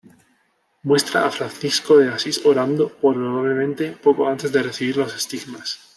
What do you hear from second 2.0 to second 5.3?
Asís orando, probablemente poco antes de recibir los